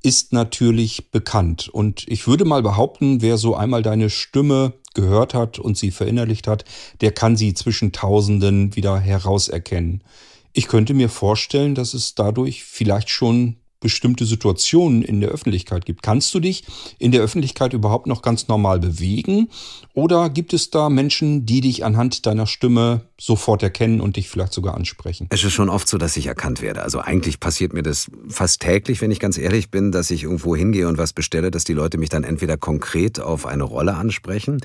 [0.00, 1.68] ist natürlich bekannt.
[1.68, 6.46] Und ich würde mal behaupten, wer so einmal deine Stimme gehört hat und sie verinnerlicht
[6.46, 6.64] hat,
[7.00, 10.04] der kann sie zwischen Tausenden wieder herauserkennen.
[10.52, 16.02] Ich könnte mir vorstellen, dass es dadurch vielleicht schon bestimmte Situationen in der Öffentlichkeit gibt.
[16.02, 16.64] Kannst du dich
[16.98, 19.48] in der Öffentlichkeit überhaupt noch ganz normal bewegen?
[19.94, 24.52] Oder gibt es da Menschen, die dich anhand deiner Stimme sofort erkennen und dich vielleicht
[24.52, 25.28] sogar ansprechen?
[25.30, 26.82] Es ist schon oft so, dass ich erkannt werde.
[26.82, 30.56] Also eigentlich passiert mir das fast täglich, wenn ich ganz ehrlich bin, dass ich irgendwo
[30.56, 34.60] hingehe und was bestelle, dass die Leute mich dann entweder konkret auf eine Rolle ansprechen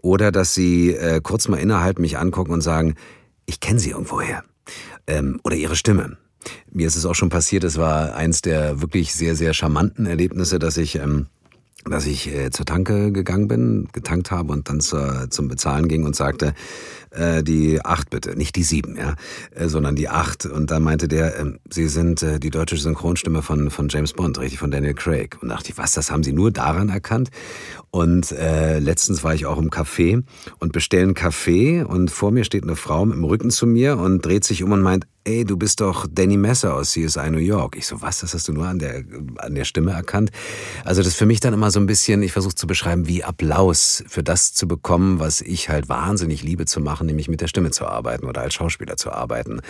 [0.00, 2.94] oder dass sie äh, kurz mal innehalten, mich angucken und sagen,
[3.46, 4.42] ich kenne sie irgendwoher.
[5.06, 6.16] Ähm, oder ihre Stimme.
[6.72, 10.58] Mir ist es auch schon passiert, es war eins der wirklich sehr, sehr charmanten Erlebnisse,
[10.58, 11.26] dass ich, ähm,
[11.88, 16.04] dass ich äh, zur Tanke gegangen bin, getankt habe und dann zur, zum Bezahlen ging
[16.04, 16.54] und sagte,
[17.14, 19.14] äh, die acht bitte, nicht die sieben, ja,
[19.54, 20.46] äh, sondern die acht.
[20.46, 24.38] Und da meinte der, äh, Sie sind äh, die deutsche Synchronstimme von, von James Bond,
[24.38, 25.38] richtig, von Daniel Craig.
[25.40, 27.30] Und dachte ich, was, das haben Sie nur daran erkannt?
[27.90, 30.22] Und äh, letztens war ich auch im Café
[30.58, 34.24] und bestelle einen Kaffee und vor mir steht eine Frau dem Rücken zu mir und
[34.24, 37.76] dreht sich um und meint, ey, du bist doch Danny Messer aus CSI New York.
[37.76, 39.04] Ich so, was, das hast du nur an der,
[39.38, 40.30] an der Stimme erkannt?
[40.84, 43.24] Also das ist für mich dann immer so ein bisschen, ich versuche zu beschreiben, wie
[43.24, 47.48] Applaus für das zu bekommen, was ich halt wahnsinnig liebe zu machen, nämlich mit der
[47.48, 49.60] Stimme zu arbeiten oder als Schauspieler zu arbeiten.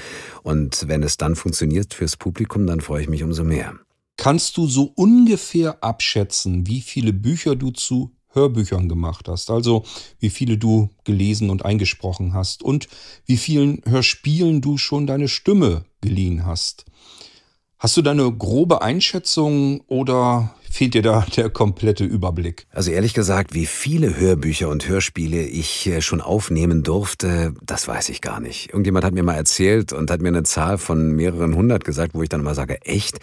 [0.42, 3.75] Und wenn es dann funktioniert fürs Publikum, dann freue ich mich umso mehr.
[4.16, 9.85] Kannst du so ungefähr abschätzen, wie viele Bücher du zu Hörbüchern gemacht hast, also
[10.18, 12.88] wie viele du gelesen und eingesprochen hast und
[13.27, 16.85] wie vielen Hörspielen du schon deine Stimme geliehen hast.
[17.85, 22.66] Hast du da eine grobe Einschätzung oder fehlt dir da der komplette Überblick?
[22.70, 28.09] Also ehrlich gesagt, wie viele Hörbücher und Hörspiele ich äh, schon aufnehmen durfte, das weiß
[28.09, 28.71] ich gar nicht.
[28.71, 32.23] Irgendjemand hat mir mal erzählt und hat mir eine Zahl von mehreren hundert gesagt, wo
[32.23, 33.19] ich dann immer sage, echt?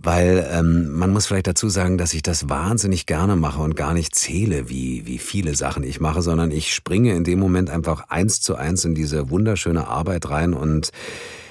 [0.00, 3.94] weil ähm, man muss vielleicht dazu sagen, dass ich das wahnsinnig gerne mache und gar
[3.94, 8.04] nicht zähle, wie, wie viele Sachen ich mache, sondern ich springe in dem Moment einfach
[8.08, 10.92] eins zu eins in diese wunderschöne Arbeit rein und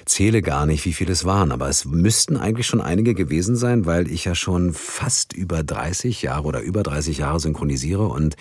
[0.07, 3.85] zähle gar nicht, wie viele es waren, aber es müssten eigentlich schon einige gewesen sein,
[3.85, 8.35] weil ich ja schon fast über 30 Jahre oder über 30 Jahre synchronisiere und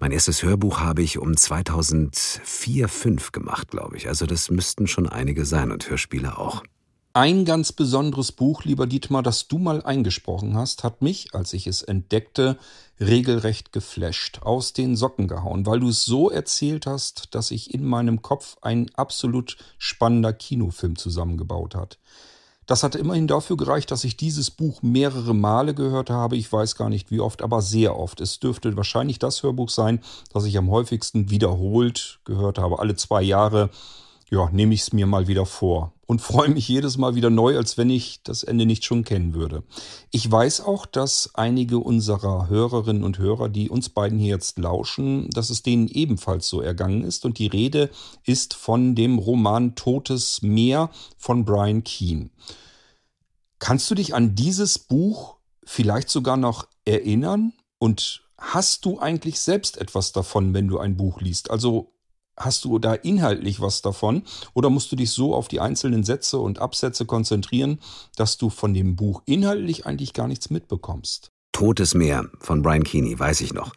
[0.00, 4.08] mein erstes Hörbuch habe ich um 2004, 5 gemacht, glaube ich.
[4.08, 6.62] Also das müssten schon einige sein und Hörspiele auch.
[7.16, 11.68] Ein ganz besonderes Buch, lieber Dietmar, das du mal eingesprochen hast, hat mich, als ich
[11.68, 12.58] es entdeckte,
[12.98, 17.84] regelrecht geflasht, aus den Socken gehauen, weil du es so erzählt hast, dass sich in
[17.84, 22.00] meinem Kopf ein absolut spannender Kinofilm zusammengebaut hat.
[22.66, 26.36] Das hat immerhin dafür gereicht, dass ich dieses Buch mehrere Male gehört habe.
[26.36, 28.20] Ich weiß gar nicht wie oft, aber sehr oft.
[28.20, 30.00] Es dürfte wahrscheinlich das Hörbuch sein,
[30.32, 32.80] das ich am häufigsten wiederholt gehört habe.
[32.80, 33.70] Alle zwei Jahre,
[34.34, 37.56] ja, nehme ich es mir mal wieder vor und freue mich jedes Mal wieder neu,
[37.56, 39.62] als wenn ich das Ende nicht schon kennen würde.
[40.10, 45.30] Ich weiß auch, dass einige unserer Hörerinnen und Hörer, die uns beiden hier jetzt lauschen,
[45.30, 47.24] dass es denen ebenfalls so ergangen ist.
[47.24, 47.90] Und die Rede
[48.24, 52.30] ist von dem Roman Totes Meer von Brian Keane.
[53.60, 57.52] Kannst du dich an dieses Buch vielleicht sogar noch erinnern?
[57.78, 61.50] Und hast du eigentlich selbst etwas davon, wenn du ein Buch liest?
[61.50, 61.93] Also
[62.36, 64.24] Hast du da inhaltlich was davon
[64.54, 67.80] oder musst du dich so auf die einzelnen Sätze und Absätze konzentrieren,
[68.16, 71.33] dass du von dem Buch inhaltlich eigentlich gar nichts mitbekommst?
[71.54, 73.72] Totes Meer von Brian Keeney, weiß ich noch.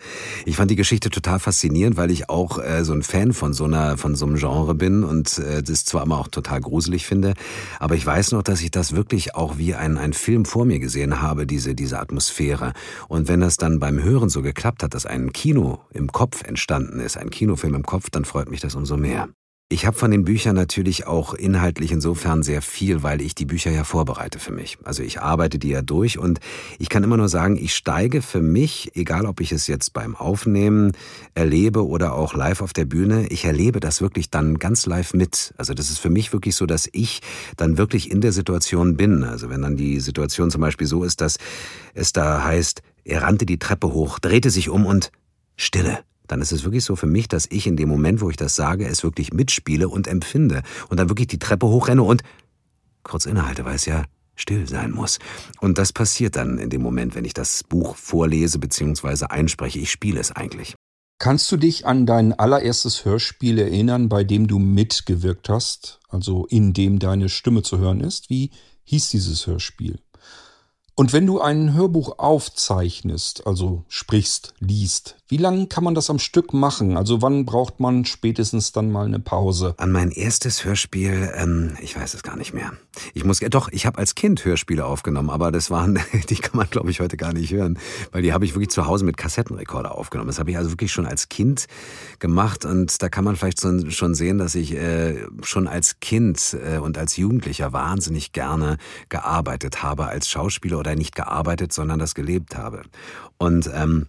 [0.45, 3.65] Ich fand die Geschichte total faszinierend, weil ich auch äh, so ein Fan von so
[3.65, 7.36] einer von so einem Genre bin und äh, das zwar immer auch total gruselig finde,
[7.80, 10.80] aber ich weiß noch, dass ich das wirklich auch wie ein ein Film vor mir
[10.80, 12.73] gesehen habe, diese diese Atmosphäre.
[13.07, 16.99] Und wenn das dann beim Hören so geklappt hat, dass ein Kino im Kopf entstanden
[16.99, 19.30] ist, ein Kinofilm im Kopf, dann freut mich das umso mehr.
[19.70, 23.70] Ich habe von den Büchern natürlich auch inhaltlich insofern sehr viel, weil ich die Bücher
[23.70, 24.78] ja vorbereite für mich.
[24.86, 26.39] Also ich arbeite die ja durch und
[26.80, 30.15] ich kann immer nur sagen, ich steige für mich, egal ob ich es jetzt beim
[30.15, 30.93] Aufnehmen
[31.34, 35.53] erlebe oder auch live auf der Bühne, ich erlebe das wirklich dann ganz live mit.
[35.57, 37.20] Also das ist für mich wirklich so, dass ich
[37.57, 39.26] dann wirklich in der Situation bin.
[39.26, 41.39] Also wenn dann die Situation zum Beispiel so ist, dass
[41.93, 45.11] es da heißt, er rannte die Treppe hoch, drehte sich um und
[45.57, 48.38] Stille dann ist es wirklich so für mich, dass ich in dem Moment, wo ich
[48.38, 52.23] das sage, es wirklich mitspiele und empfinde und dann wirklich die Treppe hochrenne und
[53.03, 54.03] kurz innehalte, weil es ja
[54.36, 55.19] still sein muss.
[55.59, 59.25] Und das passiert dann in dem Moment, wenn ich das Buch vorlese bzw.
[59.25, 59.80] einspreche.
[59.80, 60.75] Ich spiele es eigentlich.
[61.19, 66.73] Kannst du dich an dein allererstes Hörspiel erinnern, bei dem du mitgewirkt hast, also in
[66.73, 68.30] dem deine Stimme zu hören ist?
[68.30, 68.51] Wie
[68.84, 69.99] hieß dieses Hörspiel?
[70.93, 76.19] Und wenn du ein Hörbuch aufzeichnest, also sprichst, liest, wie lange kann man das am
[76.19, 76.95] Stück machen?
[76.95, 79.75] Also wann braucht man spätestens dann mal eine Pause?
[79.78, 82.71] An mein erstes Hörspiel, ähm, ich weiß es gar nicht mehr.
[83.13, 85.99] Ich muss, äh, doch, ich habe als Kind Hörspiele aufgenommen, aber das waren,
[86.30, 87.78] die kann man glaube ich heute gar nicht hören,
[88.11, 90.28] weil die habe ich wirklich zu Hause mit Kassettenrekorder aufgenommen.
[90.28, 91.65] Das habe ich also wirklich schon als Kind
[92.19, 96.57] gemacht und da kann man vielleicht so, schon sehen, dass ich äh, schon als Kind
[96.63, 98.78] äh, und als Jugendlicher wahnsinnig gerne
[99.09, 102.84] gearbeitet habe als Schauspieler oder nicht gearbeitet, sondern das gelebt habe.
[103.38, 104.07] Und ähm,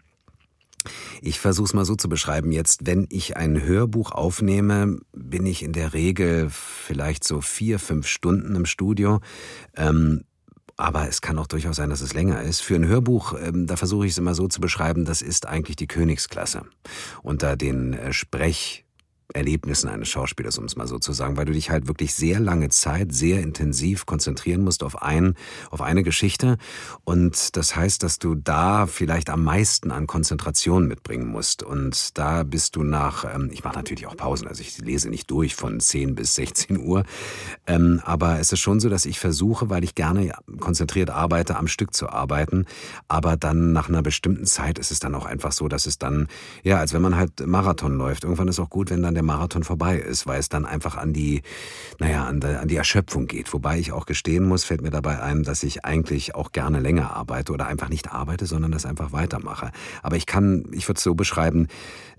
[1.22, 2.52] ich versuche es mal so zu beschreiben.
[2.52, 8.06] Jetzt, wenn ich ein Hörbuch aufnehme, bin ich in der Regel vielleicht so vier, fünf
[8.06, 9.20] Stunden im Studio.
[9.76, 10.24] Ähm,
[10.76, 12.60] aber es kann auch durchaus sein, dass es länger ist.
[12.60, 15.76] Für ein Hörbuch, ähm, da versuche ich es immer so zu beschreiben, das ist eigentlich
[15.76, 16.62] die Königsklasse.
[17.22, 18.84] Unter den äh, Sprech-
[19.34, 22.40] Erlebnissen eines Schauspielers, um es mal so zu sagen, weil du dich halt wirklich sehr
[22.40, 25.34] lange Zeit, sehr intensiv konzentrieren musst auf ein,
[25.70, 26.56] auf eine Geschichte.
[27.04, 31.62] Und das heißt, dass du da vielleicht am meisten an Konzentration mitbringen musst.
[31.62, 35.30] Und da bist du nach, ähm, ich mache natürlich auch Pausen, also ich lese nicht
[35.30, 37.04] durch von 10 bis 16 Uhr.
[37.66, 41.68] Ähm, aber es ist schon so, dass ich versuche, weil ich gerne konzentriert arbeite, am
[41.68, 42.64] Stück zu arbeiten.
[43.08, 46.28] Aber dann nach einer bestimmten Zeit ist es dann auch einfach so, dass es dann,
[46.62, 48.24] ja, als wenn man halt Marathon läuft.
[48.24, 51.12] Irgendwann ist auch gut, wenn dann der Marathon vorbei ist, weil es dann einfach an
[51.12, 51.42] die,
[51.98, 53.52] naja, an, die, an die Erschöpfung geht.
[53.52, 57.14] Wobei ich auch gestehen muss, fällt mir dabei ein, dass ich eigentlich auch gerne länger
[57.14, 59.72] arbeite oder einfach nicht arbeite, sondern das einfach weitermache.
[60.02, 61.66] Aber ich kann, ich würde es so beschreiben,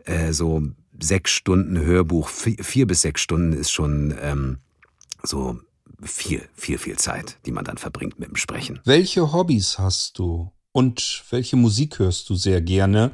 [0.03, 0.63] äh, so
[0.99, 4.57] sechs Stunden Hörbuch, vier, vier bis sechs Stunden ist schon ähm,
[5.23, 5.57] so
[6.03, 8.79] viel, viel, viel Zeit, die man dann verbringt mit dem Sprechen.
[8.83, 10.51] Welche Hobbys hast du?
[10.71, 13.11] Und welche Musik hörst du sehr gerne?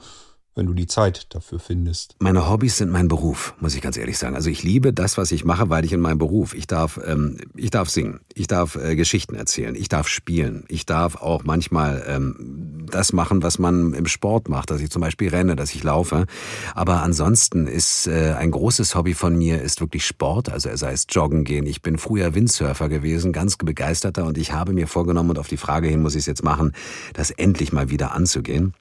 [0.55, 2.15] Wenn du die Zeit dafür findest.
[2.19, 4.35] Meine Hobbys sind mein Beruf, muss ich ganz ehrlich sagen.
[4.35, 7.37] Also ich liebe das, was ich mache, weil ich in meinem Beruf, ich darf, ähm,
[7.55, 12.05] ich darf singen, ich darf äh, Geschichten erzählen, ich darf spielen, ich darf auch manchmal
[12.07, 15.83] ähm, das machen, was man im Sport macht, dass ich zum Beispiel renne, dass ich
[15.83, 16.25] laufe.
[16.73, 21.05] Aber ansonsten ist äh, ein großes Hobby von mir ist wirklich Sport, also sei es
[21.09, 21.65] Joggen gehen.
[21.65, 25.57] Ich bin früher Windsurfer gewesen, ganz begeisterter und ich habe mir vorgenommen und auf die
[25.57, 26.71] Frage hin muss ich es jetzt machen,
[27.13, 28.73] das endlich mal wieder anzugehen.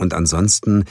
[0.00, 0.84] Und ansonsten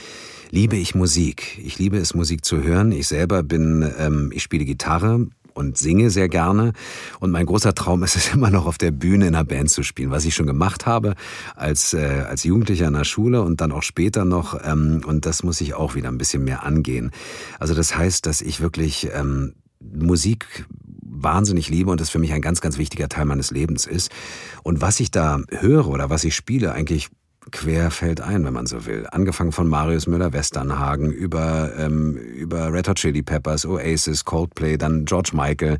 [0.51, 1.59] liebe ich Musik.
[1.63, 2.91] Ich liebe es, Musik zu hören.
[2.91, 6.73] Ich selber bin, ähm, ich spiele Gitarre und singe sehr gerne.
[7.19, 9.81] Und mein großer Traum ist es immer noch auf der Bühne in einer Band zu
[9.81, 11.15] spielen, was ich schon gemacht habe
[11.55, 14.59] als, äh, als Jugendlicher in der Schule und dann auch später noch.
[14.63, 17.09] Ähm, und das muss ich auch wieder ein bisschen mehr angehen.
[17.57, 20.65] Also das heißt, dass ich wirklich ähm, Musik
[21.01, 24.11] wahnsinnig liebe und das für mich ein ganz, ganz wichtiger Teil meines Lebens ist.
[24.63, 27.09] Und was ich da höre oder was ich spiele, eigentlich
[27.51, 29.07] querfeld ein, wenn man so will.
[29.11, 35.31] Angefangen von Marius Müller-Westernhagen über, ähm, über Red Hot Chili Peppers, Oasis, Coldplay, dann George
[35.33, 35.77] Michael,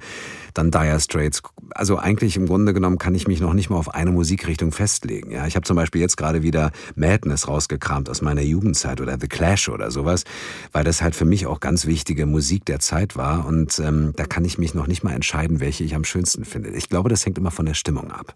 [0.54, 1.42] dann Dire Straits.
[1.72, 5.32] Also eigentlich im Grunde genommen kann ich mich noch nicht mal auf eine Musikrichtung festlegen.
[5.32, 9.28] Ja, ich habe zum Beispiel jetzt gerade wieder Madness rausgekramt aus meiner Jugendzeit oder The
[9.28, 10.24] Clash oder sowas,
[10.72, 14.26] weil das halt für mich auch ganz wichtige Musik der Zeit war und ähm, da
[14.26, 16.70] kann ich mich noch nicht mal entscheiden, welche ich am schönsten finde.
[16.70, 18.36] Ich glaube, das hängt immer von der Stimmung ab.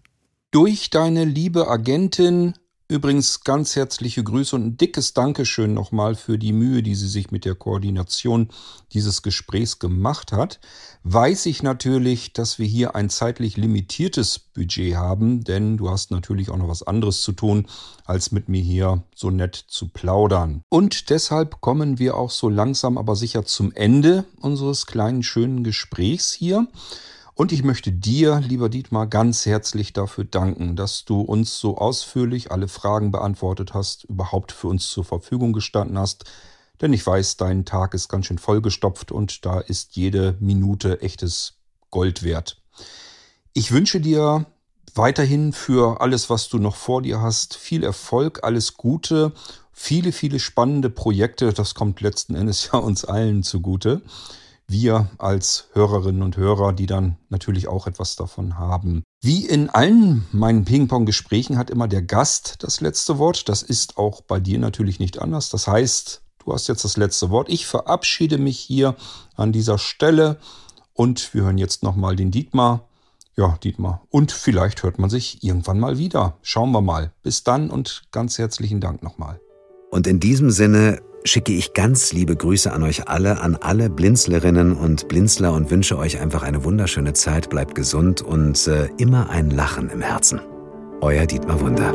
[0.50, 2.54] Durch deine liebe Agentin
[2.86, 7.30] Übrigens ganz herzliche Grüße und ein dickes Dankeschön nochmal für die Mühe, die sie sich
[7.30, 8.50] mit der Koordination
[8.92, 10.60] dieses Gesprächs gemacht hat.
[11.02, 16.50] Weiß ich natürlich, dass wir hier ein zeitlich limitiertes Budget haben, denn du hast natürlich
[16.50, 17.68] auch noch was anderes zu tun,
[18.04, 20.60] als mit mir hier so nett zu plaudern.
[20.68, 26.32] Und deshalb kommen wir auch so langsam aber sicher zum Ende unseres kleinen schönen Gesprächs
[26.32, 26.68] hier.
[27.36, 32.52] Und ich möchte dir, lieber Dietmar, ganz herzlich dafür danken, dass du uns so ausführlich
[32.52, 36.24] alle Fragen beantwortet hast, überhaupt für uns zur Verfügung gestanden hast.
[36.80, 41.54] Denn ich weiß, dein Tag ist ganz schön vollgestopft und da ist jede Minute echtes
[41.90, 42.62] Gold wert.
[43.52, 44.46] Ich wünsche dir
[44.94, 49.32] weiterhin für alles, was du noch vor dir hast, viel Erfolg, alles Gute,
[49.72, 51.52] viele, viele spannende Projekte.
[51.52, 54.02] Das kommt letzten Endes ja uns allen zugute
[54.66, 59.02] wir als Hörerinnen und Hörer, die dann natürlich auch etwas davon haben.
[59.22, 63.48] Wie in allen meinen Ping-Pong-Gesprächen hat immer der Gast das letzte Wort.
[63.48, 65.50] Das ist auch bei dir natürlich nicht anders.
[65.50, 67.48] Das heißt, du hast jetzt das letzte Wort.
[67.48, 68.96] Ich verabschiede mich hier
[69.36, 70.38] an dieser Stelle
[70.92, 72.88] und wir hören jetzt nochmal den Dietmar.
[73.36, 74.02] Ja, Dietmar.
[74.10, 76.36] Und vielleicht hört man sich irgendwann mal wieder.
[76.42, 77.12] Schauen wir mal.
[77.22, 79.40] Bis dann und ganz herzlichen Dank nochmal.
[79.90, 84.72] Und in diesem Sinne schicke ich ganz liebe Grüße an euch alle, an alle Blinzlerinnen
[84.76, 89.50] und Blinzler und wünsche euch einfach eine wunderschöne Zeit, bleibt gesund und äh, immer ein
[89.50, 90.40] Lachen im Herzen.
[91.00, 91.94] Euer Dietmar Wunder.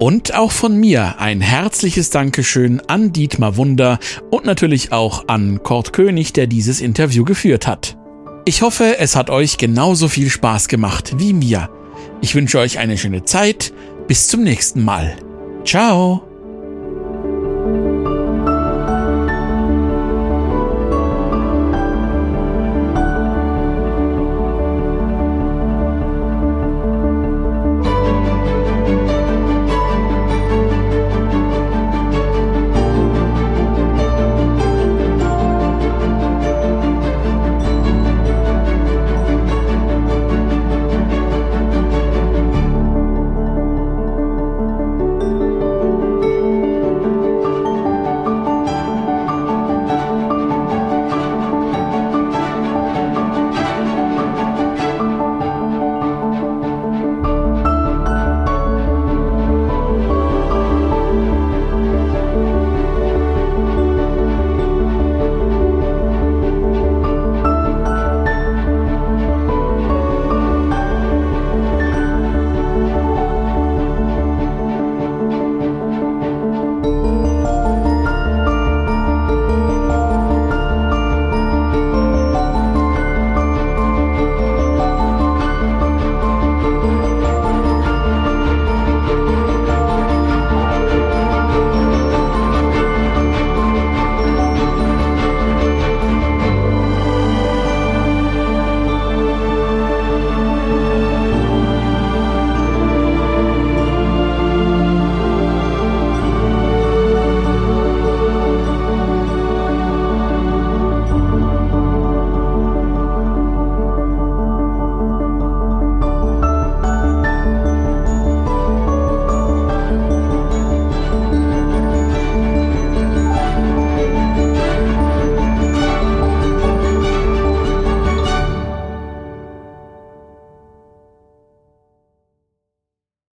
[0.00, 3.98] Und auch von mir ein herzliches Dankeschön an Dietmar Wunder
[4.30, 7.96] und natürlich auch an Kurt König, der dieses Interview geführt hat.
[8.44, 11.68] Ich hoffe, es hat euch genauso viel Spaß gemacht wie mir.
[12.20, 13.72] Ich wünsche euch eine schöne Zeit,
[14.06, 15.16] Bis zum nächsten Mal.
[15.66, 16.27] Ciao.